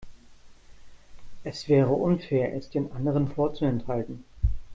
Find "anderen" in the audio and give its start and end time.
2.91-3.27